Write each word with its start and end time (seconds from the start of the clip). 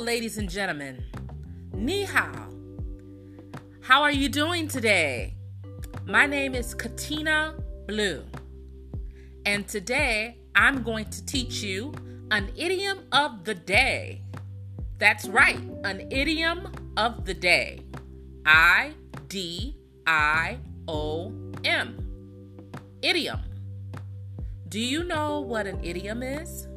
ladies 0.00 0.38
and 0.38 0.48
gentlemen. 0.48 1.04
Ni 1.74 2.04
hao. 2.04 2.48
How 3.82 4.02
are 4.02 4.10
you 4.10 4.30
doing 4.30 4.66
today? 4.66 5.34
My 6.06 6.24
name 6.24 6.54
is 6.54 6.74
Katina 6.74 7.54
Blue. 7.86 8.24
And 9.44 9.68
today 9.68 10.38
I'm 10.54 10.82
going 10.82 11.04
to 11.10 11.24
teach 11.26 11.62
you 11.62 11.92
an 12.30 12.50
idiom 12.56 13.00
of 13.12 13.44
the 13.44 13.54
day. 13.54 14.22
That's 14.98 15.28
right, 15.28 15.60
an 15.84 16.10
idiom 16.10 16.72
of 16.96 17.26
the 17.26 17.34
day. 17.34 17.80
I 18.46 18.94
D 19.28 19.76
I 20.06 20.58
O 20.88 21.30
M. 21.62 21.96
Idiom. 23.02 23.40
Do 24.68 24.80
you 24.80 25.04
know 25.04 25.40
what 25.40 25.66
an 25.66 25.84
idiom 25.84 26.22
is? 26.22 26.68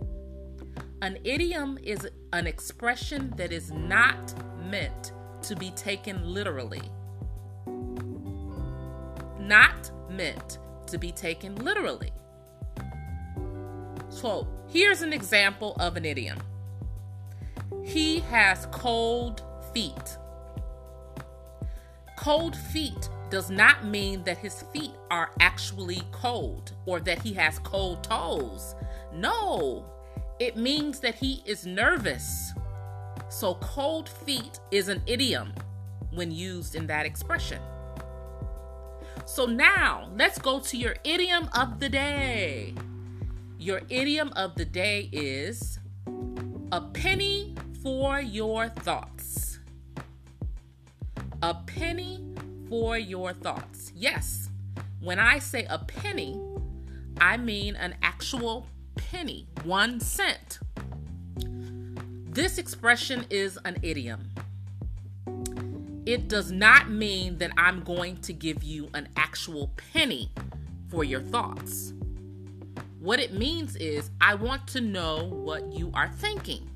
An 1.03 1.17
idiom 1.25 1.77
is 1.83 2.07
an 2.31 2.47
expression 2.47 3.33
that 3.35 3.51
is 3.51 3.73
not 3.73 4.33
meant 4.69 5.11
to 5.41 5.53
be 5.53 5.69
taken 5.71 6.33
literally. 6.33 6.81
Not 9.37 9.91
meant 10.09 10.59
to 10.87 10.97
be 10.97 11.11
taken 11.11 11.55
literally. 11.55 12.13
So 14.07 14.47
here's 14.69 15.01
an 15.01 15.11
example 15.11 15.75
of 15.77 15.97
an 15.97 16.05
idiom 16.05 16.39
He 17.83 18.21
has 18.21 18.65
cold 18.71 19.43
feet. 19.73 20.17
Cold 22.17 22.55
feet 22.55 23.09
does 23.29 23.49
not 23.49 23.83
mean 23.83 24.23
that 24.23 24.37
his 24.37 24.61
feet 24.71 24.91
are 25.11 25.31
actually 25.41 26.01
cold 26.13 26.71
or 26.85 27.01
that 27.01 27.21
he 27.21 27.33
has 27.33 27.59
cold 27.59 28.05
toes. 28.05 28.73
No, 29.13 29.85
it 30.43 30.57
means 30.57 30.99
that 30.99 31.15
he 31.15 31.41
is 31.45 31.65
nervous. 31.65 32.51
So, 33.29 33.55
cold 33.55 34.09
feet 34.09 34.59
is 34.71 34.89
an 34.89 35.01
idiom 35.07 35.53
when 36.11 36.31
used 36.31 36.75
in 36.75 36.85
that 36.87 37.05
expression. 37.05 37.61
So, 39.25 39.45
now 39.45 40.09
let's 40.15 40.37
go 40.37 40.59
to 40.59 40.77
your 40.77 40.95
idiom 41.05 41.47
of 41.55 41.79
the 41.79 41.87
day. 41.87 42.73
Your 43.57 43.81
idiom 43.89 44.33
of 44.35 44.55
the 44.55 44.65
day 44.65 45.09
is 45.13 45.79
a 46.73 46.81
penny 46.81 47.55
for 47.81 48.19
your 48.19 48.67
thoughts. 48.67 49.59
A 51.41 51.53
penny 51.53 52.21
for 52.67 52.97
your 52.97 53.31
thoughts. 53.31 53.93
Yes, 53.95 54.49
when 54.99 55.19
I 55.19 55.39
say 55.39 55.65
a 55.69 55.79
penny, 55.79 56.37
I 57.21 57.37
mean 57.37 57.75
an 57.77 57.95
actual 58.01 58.67
penny, 58.95 59.47
one 59.63 59.99
cent. 59.99 60.59
This 62.29 62.57
expression 62.57 63.25
is 63.29 63.59
an 63.63 63.77
idiom. 63.81 64.29
It 66.05 66.27
does 66.27 66.51
not 66.51 66.89
mean 66.89 67.37
that 67.37 67.51
I'm 67.57 67.83
going 67.83 68.17
to 68.21 68.33
give 68.33 68.63
you 68.63 68.89
an 68.93 69.07
actual 69.15 69.71
penny 69.93 70.31
for 70.89 71.03
your 71.03 71.21
thoughts. 71.21 71.93
What 72.99 73.19
it 73.19 73.33
means 73.33 73.75
is, 73.75 74.09
I 74.19 74.35
want 74.35 74.67
to 74.69 74.81
know 74.81 75.25
what 75.25 75.71
you 75.73 75.91
are 75.93 76.09
thinking. 76.09 76.69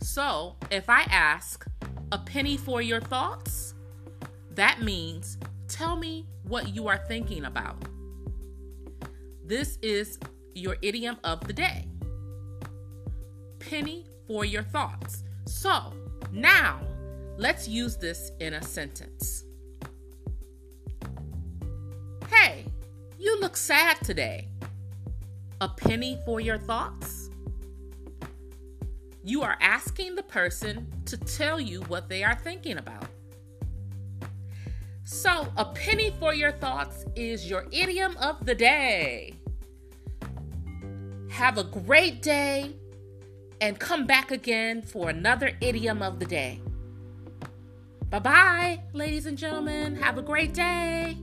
So, 0.00 0.56
if 0.70 0.88
I 0.88 1.02
ask, 1.02 1.66
a 2.12 2.18
penny 2.18 2.56
for 2.56 2.80
your 2.80 3.00
thoughts, 3.00 3.74
that 4.54 4.82
means, 4.82 5.38
tell 5.68 5.96
me 5.96 6.26
what 6.44 6.74
you 6.74 6.88
are 6.88 6.98
thinking 7.06 7.44
about. 7.44 7.76
This 9.44 9.78
is 9.82 10.18
your 10.58 10.76
idiom 10.82 11.16
of 11.24 11.46
the 11.46 11.52
day. 11.52 11.86
Penny 13.58 14.06
for 14.26 14.44
your 14.44 14.62
thoughts. 14.62 15.24
So, 15.46 15.92
now 16.32 16.80
let's 17.36 17.68
use 17.68 17.96
this 17.96 18.32
in 18.40 18.54
a 18.54 18.62
sentence. 18.62 19.44
Hey, 22.28 22.64
you 23.18 23.40
look 23.40 23.56
sad 23.56 23.96
today. 24.04 24.48
A 25.60 25.68
penny 25.68 26.18
for 26.24 26.40
your 26.40 26.58
thoughts? 26.58 27.30
You 29.24 29.42
are 29.42 29.58
asking 29.60 30.14
the 30.14 30.22
person 30.22 30.86
to 31.06 31.16
tell 31.16 31.60
you 31.60 31.82
what 31.82 32.08
they 32.08 32.22
are 32.22 32.36
thinking 32.36 32.78
about. 32.78 33.06
So, 35.04 35.48
a 35.56 35.64
penny 35.64 36.14
for 36.20 36.34
your 36.34 36.52
thoughts 36.52 37.06
is 37.16 37.48
your 37.48 37.66
idiom 37.72 38.16
of 38.18 38.44
the 38.44 38.54
day. 38.54 39.34
Have 41.38 41.56
a 41.56 41.62
great 41.62 42.20
day 42.20 42.72
and 43.60 43.78
come 43.78 44.06
back 44.06 44.32
again 44.32 44.82
for 44.82 45.08
another 45.08 45.52
idiom 45.60 46.02
of 46.02 46.18
the 46.18 46.26
day. 46.26 46.60
Bye 48.10 48.18
bye, 48.18 48.80
ladies 48.92 49.24
and 49.24 49.38
gentlemen. 49.38 49.94
Have 49.94 50.18
a 50.18 50.22
great 50.22 50.52
day. 50.52 51.16